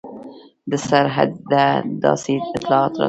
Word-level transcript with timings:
د 0.69 0.71
سرحده 0.87 1.65
داسې 2.03 2.31
اطلاعات 2.55 2.93
راتلل. 2.93 2.99